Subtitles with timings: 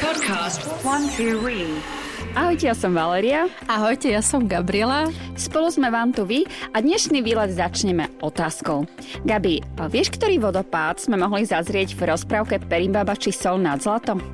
[0.00, 1.68] Podcast One Two Read.
[2.32, 3.52] Ahojte, ja som Valeria.
[3.68, 5.12] Ahojte, ja som Gabriela.
[5.36, 8.88] Spolu sme vám tu vy a dnešný výlet začneme otázkou.
[9.28, 9.60] Gabi,
[9.92, 14.24] vieš, ktorý vodopád sme mohli zazrieť v rozprávke Perimbaba či Sol nad zlatom?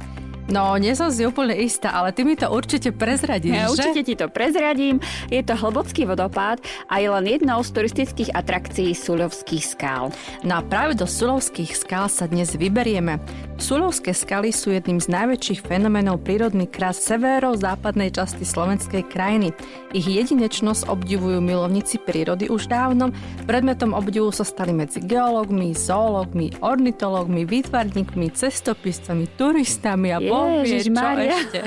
[0.44, 3.72] No, nie som si úplne istá, ale ty mi to určite prezradíš, Ja, že?
[3.80, 5.00] určite ti to prezradím.
[5.32, 10.12] Je to hlbocký vodopád a je len jednou z turistických atrakcií Suľovských skál.
[10.45, 13.24] No a práve do Sulovských skál sa dnes vyberieme.
[13.56, 19.56] Sulovské skaly sú jedným z najväčších fenoménov prírodných krás severo-západnej časti slovenskej krajiny.
[19.97, 23.16] Ich jedinečnosť obdivujú milovníci prírody už dávno.
[23.48, 30.74] Predmetom obdivu sa stali medzi geológmi, zoológmi, ornitológmi, výtvarníkmi, cestopiscami, turistami a Boh vie, čo
[30.83, 31.33] Ježišmária.
[31.38, 31.61] ešte.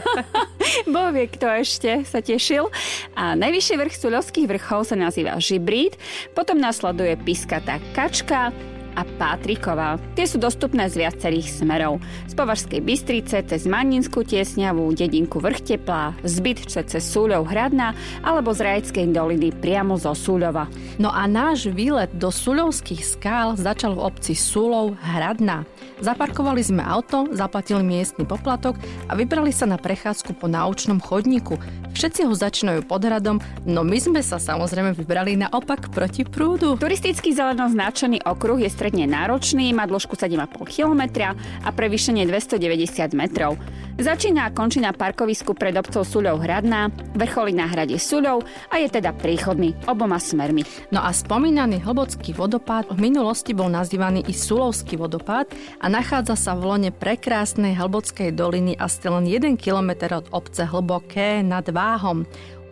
[0.94, 2.68] Boh vie, kto ešte sa tešil.
[3.16, 5.96] A najvyšší vrch Suľovských vrchov sa nazýva Žibrit,
[6.36, 8.52] potom nasleduje Piskatá kačka,
[8.98, 10.02] a Pátriková.
[10.18, 12.02] Tie sú dostupné z viacerých smerov.
[12.26, 17.94] Z Považskej Bystrice cez Maninskú tiesňavú, dedinku Vrchteplá, zbyt cez Súľov Hradná
[18.26, 20.66] alebo z Rajeckej doliny priamo zo Súľova.
[20.98, 25.70] No a náš výlet do Suľovských skál začal v obci Sulov Hradná.
[26.02, 28.78] Zaparkovali sme auto, zaplatili miestny poplatok
[29.10, 31.58] a vybrali sa na prechádzku po naučnom chodníku.
[31.98, 36.78] Všetci ho začínajú pod hradom, no my sme sa samozrejme vybrali naopak proti prúdu.
[36.78, 43.60] Turistický zeleno značený okruh je stredne náročný, má dĺžku 7,5 km a prevýšenie 290 metrov.
[44.00, 48.88] Začína a končí na parkovisku pred obcov Suľov Hradná, vrcholí na hrade Suľov a je
[48.88, 50.64] teda príchodný oboma smermi.
[50.96, 55.52] No a spomínaný hlbocký vodopád v minulosti bol nazývaný i Sulovský vodopád
[55.84, 60.64] a nachádza sa v lone prekrásnej hlbockej doliny a ste len 1 km od obce
[60.64, 62.24] Hlboké nad Váhom.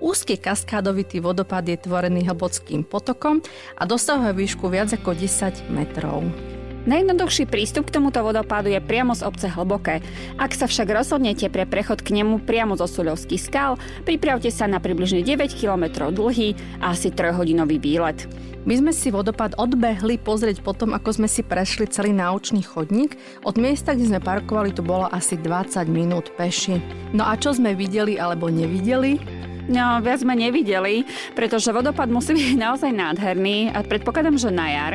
[0.06, 3.42] Úzky kaskádovitý vodopád je tvorený hlbockým potokom
[3.74, 6.22] a dosahuje výšku viac ako 10 metrov.
[6.86, 10.06] Najjednoduchší prístup k tomuto vodopádu je priamo z obce Hlboké.
[10.38, 14.78] Ak sa však rozhodnete pre prechod k nemu priamo zo Suľovských skal, pripravte sa na
[14.78, 16.54] približne 9 km dlhý
[16.86, 18.30] a asi 3-hodinový výlet.
[18.70, 23.18] My sme si vodopád odbehli pozrieť potom, ako sme si prešli celý náučný chodník.
[23.42, 26.78] Od miesta, kde sme parkovali, to bolo asi 20 minút peši.
[27.18, 29.35] No a čo sme videli alebo nevideli?
[29.66, 34.94] No, viac sme nevideli, pretože vodopád musí byť naozaj nádherný a predpokladám, že na jar.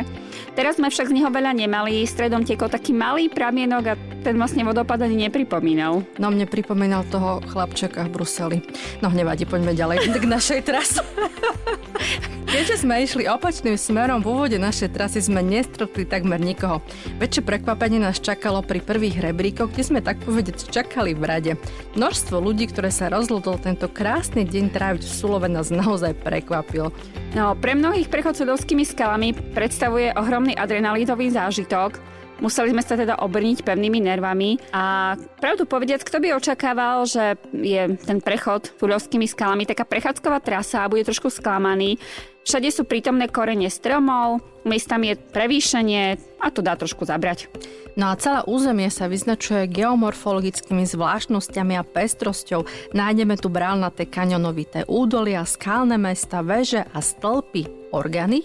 [0.54, 4.66] Teraz sme však z neho veľa nemali, stredom tiekol taký malý pramienok a ten vlastne
[4.66, 6.02] vodopád ani nepripomínal.
[6.18, 8.58] No mne pripomínal toho chlapčeka v Bruseli.
[9.02, 11.02] No nevadí, poďme ďalej k našej trase.
[12.50, 16.82] Keďže sme išli opačným smerom, v úvode našej trasy sme nestretli takmer nikoho.
[17.22, 21.52] Väčšie prekvapenie nás čakalo pri prvých rebríkoch, kde sme tak povedať čakali v rade.
[21.94, 26.90] Množstvo ľudí, ktoré sa rozhodlo tento krásny deň tráviť v Sulove nás naozaj prekvapilo.
[27.38, 32.02] No, pre mnohých prechod skalami predstavuje ohromný adrenalítový zážitok.
[32.40, 38.00] Museli sme sa teda obrniť pevnými nervami a pravdu povediac, kto by očakával, že je
[38.00, 42.00] ten prechod sudovskými skalami taká prechádzková trasa a bude trošku sklamaný.
[42.40, 46.04] Všade sú prítomné korene stromov, miestami je prevýšenie
[46.40, 47.52] a to dá trošku zabrať.
[48.00, 52.64] No a celé územie sa vyznačuje geomorfologickými zvláštnosťami a pestrosťou.
[52.96, 58.40] Nájdeme tu brálnaté kanionovité údolia, skalné mesta, veže a stĺpy, organy,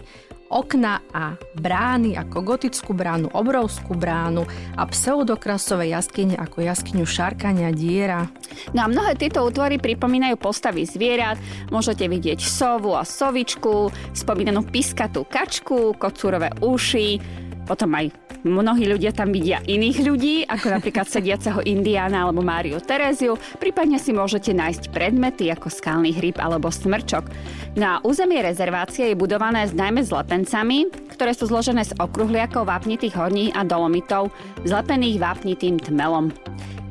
[0.50, 4.46] okna a brány ako gotickú bránu, obrovskú bránu
[4.78, 8.28] a pseudokrasové jaskyne ako jaskyňu šarkania diera.
[8.72, 11.40] No a mnohé tieto útvory pripomínajú postavy zvierat.
[11.70, 17.20] Môžete vidieť sovu a sovičku, spomínanú piskatú kačku, kocúrové uši,
[17.66, 23.36] potom aj mnohí ľudia tam vidia iných ľudí, ako napríklad sediaceho Indiána alebo Máriu Tereziu,
[23.58, 27.26] prípadne si môžete nájsť predmety ako skalný hryb alebo smrčok.
[27.74, 33.50] Na územie rezervácie je budované najmä s lepencami, ktoré sú zložené z okruhliakov vápnitých horní
[33.58, 34.30] a dolomitov,
[34.64, 36.30] zlepených vápnitým tmelom.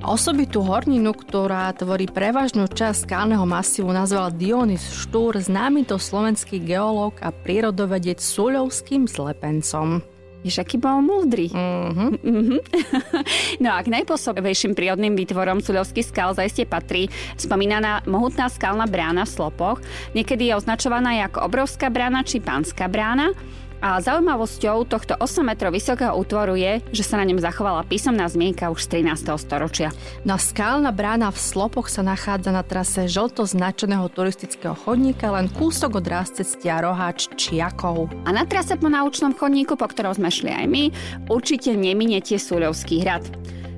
[0.05, 7.17] Osobitú horninu, ktorá tvorí prevažnú časť skalného masívu, nazval Dionys Štúr, známy to slovenský geológ
[7.25, 10.05] a prírodovedec Suľovským zlepencom.
[10.45, 11.49] Vieš, aký bol múdry.
[11.49, 12.21] Mhm.
[12.21, 12.59] Mhm.
[13.65, 17.09] no a k najpôsobivejším prírodným výtvorom Suľovských skal zaiste patrí
[17.41, 19.81] spomínaná mohutná skalná brána v Slopoch.
[20.13, 23.33] Niekedy je označovaná ako obrovská brána či pánská brána.
[23.85, 28.73] A zaujímavosťou tohto 8 metrov vysokého útvoru je, že sa na ňom zachovala písomná zmienka
[28.73, 29.37] už z 13.
[29.37, 29.93] storočia.
[30.25, 36.01] No skalná brána v Slopoch sa nachádza na trase žlto značeného turistického chodníka, len kúsok
[36.01, 38.09] od cestia Roháč Čiakov.
[38.25, 40.85] A na trase po naučnom chodníku, po ktorom sme šli aj my,
[41.29, 43.29] určite neminiete Súľovský hrad.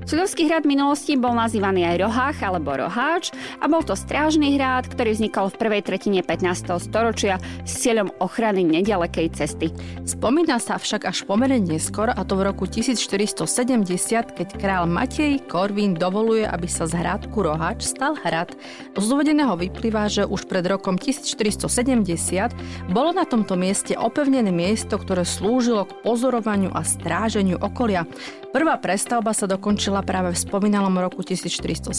[0.07, 5.19] Sudovský hrad minulosti bol nazývaný aj Rohách alebo Roháč a bol to strážny hrad, ktorý
[5.19, 6.79] vznikol v prvej tretine 15.
[6.79, 9.75] storočia s cieľom ochrany nedalekej cesty.
[10.07, 13.51] Spomína sa však až pomerne neskôr, a to v roku 1470,
[14.31, 18.55] keď král Matej Korvín dovoluje, aby sa z hradku Roháč stal hrad.
[18.95, 21.67] Z uvedeného vyplýva, že už pred rokom 1470
[22.95, 28.07] bolo na tomto mieste opevnené miesto, ktoré slúžilo k pozorovaniu a stráženiu okolia.
[28.55, 31.93] Prvá prestavba sa dokončila práve v spomínalom roku 1470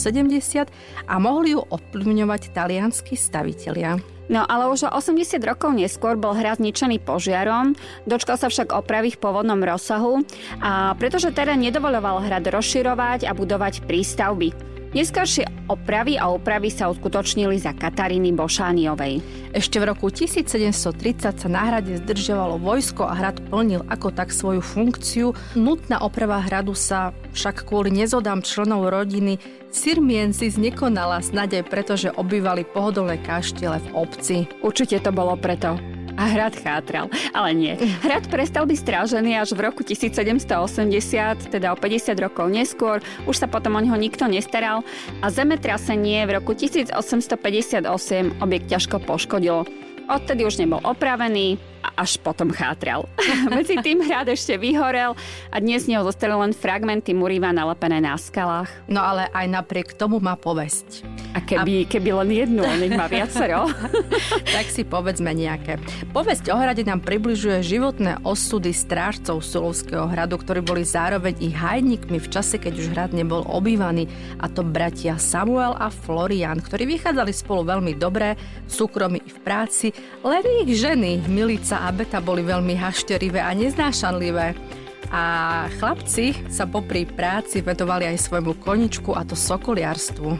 [1.06, 3.98] a mohli ju ovplyvňovať talianskí stavitelia.
[4.28, 7.72] No ale už o 80 rokov neskôr bol hrad zničený požiarom,
[8.04, 10.20] dočkal sa však opravy v pôvodnom rozsahu
[10.60, 14.67] a pretože teda nedovoľoval hrad rozširovať a budovať prístavby.
[14.88, 19.20] Neskôršie opravy a opravy sa uskutočnili za Kataríny Bošániovej.
[19.52, 24.64] Ešte v roku 1730 sa na hrade zdržiavalo vojsko a hrad plnil ako tak svoju
[24.64, 25.36] funkciu.
[25.52, 29.36] Nutná oprava hradu sa však kvôli nezodám členov rodiny
[29.68, 34.36] Sirmiensis nekonala snad aj preto, že obývali pohodlné kaštiele v obci.
[34.64, 35.76] Určite to bolo preto
[36.18, 37.06] a hrad chátral.
[37.30, 37.78] Ale nie.
[38.02, 42.98] Hrad prestal byť strážený až v roku 1780, teda o 50 rokov neskôr.
[43.30, 44.82] Už sa potom o neho nikto nestaral
[45.22, 47.86] a zemetrasenie v roku 1858
[48.42, 49.62] objekt ťažko poškodilo.
[50.08, 51.60] Odtedy už nebol opravený,
[51.98, 53.06] až potom chátral.
[53.54, 55.14] Medzi tým hrad ešte vyhorel
[55.50, 58.70] a dnes z neho zostali len fragmenty muriva nalepené na skalách.
[58.90, 61.06] No ale aj napriek tomu má povesť.
[61.34, 61.88] A keby, a...
[61.90, 63.70] keby len jednu, on ich má viacero.
[64.56, 65.78] tak si povedzme nejaké.
[66.10, 72.18] Povesť o hrade nám približuje životné osudy strážcov Sulovského hradu, ktorí boli zároveň i hajníkmi
[72.18, 74.10] v čase, keď už hrad nebol obývaný.
[74.42, 78.34] A to bratia Samuel a Florian, ktorí vychádzali spolu veľmi dobre,
[78.66, 79.86] v súkromí i v práci,
[80.24, 84.56] len ich ženy, milice Ivica a Beta boli veľmi hašterivé a neznášanlivé.
[85.12, 85.24] A
[85.76, 90.32] chlapci sa popri práci vetovali aj svojmu koničku a to sokoliarstvu.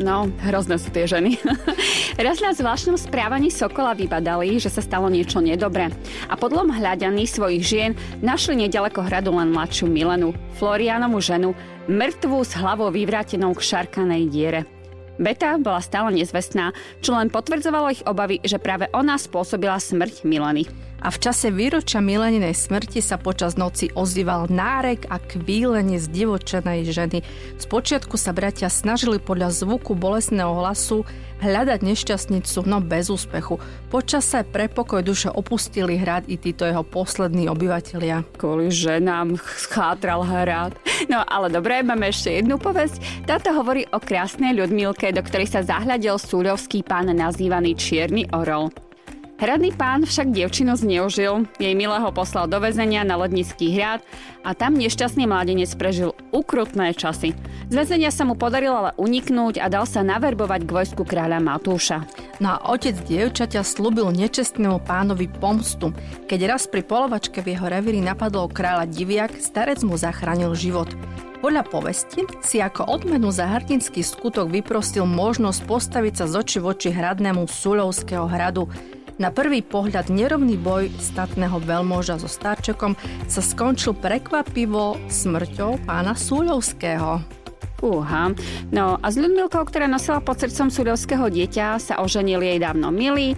[0.00, 1.36] No, hrozné sú tie ženy.
[2.24, 5.92] Raz na zvláštnom správaní Sokola vybadali, že sa stalo niečo nedobré.
[6.32, 7.92] A podľom hľadaní svojich žien
[8.24, 11.52] našli nedaleko hradu len mladšiu Milenu, Florianomu ženu,
[11.84, 14.64] mŕtvú s hlavou vyvrátenou k šarkanej diere.
[15.16, 20.68] Beta bola stále nezvestná, čo len potvrdzovalo ich obavy, že práve ona spôsobila smrť Mileny.
[21.04, 26.88] A v čase výročia Mileninej smrti sa počas noci ozýval nárek a kvílenie z divočenej
[26.88, 27.20] ženy.
[27.60, 31.04] Spočiatku sa bratia snažili podľa zvuku bolestného hlasu
[31.44, 33.60] hľadať nešťastnicu, no bez úspechu.
[33.92, 38.24] Počase pre pokoj duše opustili hrad i títo jeho poslední obyvatelia.
[38.40, 40.72] Kvôli ženám schátral hrad.
[41.12, 43.26] No ale dobre, máme ešte jednu povesť.
[43.28, 48.85] Táto hovorí o krásnej ľudmilke, do ktorej sa zahľadil súľovský pán nazývaný Čierny orol.
[49.36, 54.00] Hradný pán však dievčinu zneužil, jej milého poslal do väzenia na Lednický hrad
[54.40, 57.36] a tam nešťastný mladenec prežil ukrutné časy.
[57.68, 62.08] Z väzenia sa mu podarilo ale uniknúť a dal sa naverbovať k vojsku kráľa Matúša.
[62.40, 65.92] No a otec dievčaťa slúbil nečestnému pánovi pomstu.
[66.32, 70.88] Keď raz pri polovačke v jeho revíri napadol kráľa diviak, starec mu zachránil život.
[71.44, 76.88] Podľa povesti si ako odmenu za hrdinský skutok vyprostil možnosť postaviť sa z oči voči
[76.88, 78.64] hradnému Sulovského hradu.
[79.16, 82.92] Na prvý pohľad nerovný boj statného veľmoža so starčekom
[83.24, 87.24] sa skončil prekvapivo smrťou pána Súľovského.
[87.80, 88.32] Uha.
[88.72, 93.36] No a s Ľudmilkou, ktorá nosila pod srdcom súľovského dieťa, sa oženil jej dávno milý.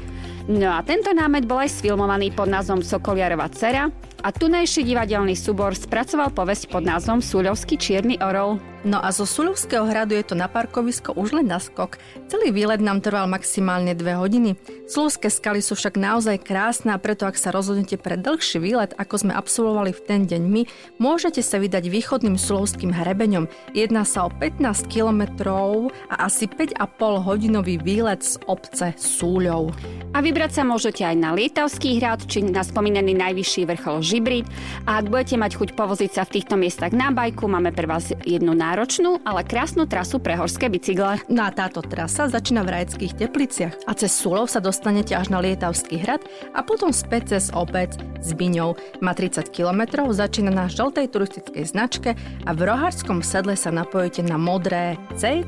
[0.51, 3.87] No a tento námet bol aj sfilmovaný pod názvom Sokoliarova dcera
[4.25, 8.59] a tunajší divadelný súbor spracoval povesť pod názvom Súľovský čierny orol.
[8.87, 11.99] No a zo Suľovského hradu je to na parkovisko už len na skok.
[12.31, 14.55] Celý výlet nám trval maximálne dve hodiny.
[14.87, 19.27] Suľovské skaly sú však naozaj krásne a preto ak sa rozhodnete pre dlhší výlet, ako
[19.27, 20.63] sme absolvovali v ten deň my,
[21.03, 23.51] môžete sa vydať východným Suľovským hrebeňom.
[23.75, 26.79] Jedná sa o 15 kilometrov a asi 5,5
[27.27, 29.75] hodinový výlet z obce Súľov.
[30.15, 34.47] A vybrať sa môžete aj na Lietavský hrad, či na spomínaný najvyšší vrchol Žibrit.
[34.89, 38.15] A ak budete mať chuť povoziť sa v týchto miestach na bajku, máme pre vás
[38.25, 41.25] jednu náročnú, ale krásnu trasu pre horské bicykle.
[41.33, 45.41] No a táto trasa začína v Rajeckých tepliciach a cez Sulov sa dostanete až na
[45.41, 46.21] Lietavský hrad
[46.53, 48.77] a potom späť cez obec s Biňou.
[49.01, 52.11] Má 30 km, začína na žltej turistickej značke
[52.45, 55.41] a v rohárskom sedle sa napojíte na modré C.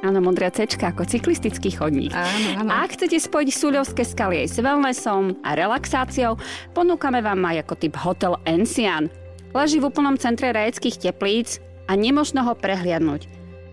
[0.00, 2.16] Áno, modrá cečka ako cyklistický chodník.
[2.16, 2.70] Áno, áno.
[2.72, 6.40] A ak chcete spojiť súľovské skaly aj s wellnessom a relaxáciou,
[6.72, 9.12] ponúkame vám aj ako typ hotel Encian.
[9.52, 13.26] Leží v úplnom centre rajeckých teplíc a nemožno ho prehliadnúť.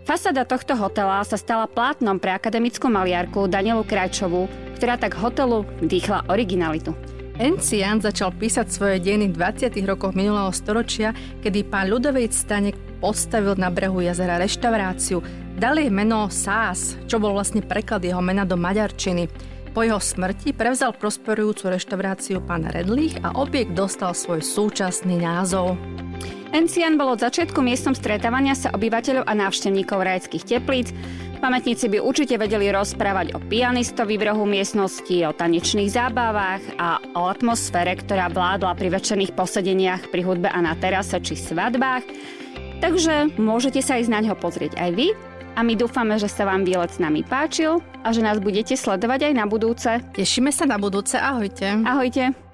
[0.10, 4.50] Fasada tohto hotela sa stala plátnom pre akademickú maliarku Danielu Krajčovú,
[4.82, 6.98] ktorá tak hotelu vdýchla originalitu.
[7.38, 9.78] Encian začal písať svoje dejiny v 20.
[9.86, 11.14] rokoch minulého storočia,
[11.46, 15.22] kedy pán Ľudovej Stanek postavil na brehu jazera reštauráciu.
[15.54, 19.30] Dal jej meno Sás, čo bol vlastne preklad jeho mena do maďarčiny.
[19.70, 25.78] Po jeho smrti prevzal prosperujúcu reštauráciu pán Redlich a objekt dostal svoj súčasný názov.
[26.56, 30.96] Encian bol od začiatku miestom stretávania sa obyvateľov a návštevníkov rajských teplíc,
[31.38, 37.30] Pamätníci by určite vedeli rozprávať o pianistovi v rohu miestnosti, o tanečných zábavách a o
[37.30, 42.10] atmosfére, ktorá vládla pri večerných posedeniach pri hudbe a na terase či svadbách.
[42.82, 45.08] Takže môžete sa ísť na ňo pozrieť aj vy
[45.54, 49.30] a my dúfame, že sa vám výlet s nami páčil a že nás budete sledovať
[49.30, 49.90] aj na budúce.
[50.18, 51.86] Tešíme sa na budúce, ahojte.
[51.86, 52.47] Ahojte.